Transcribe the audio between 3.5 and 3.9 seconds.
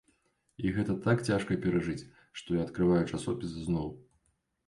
зноў.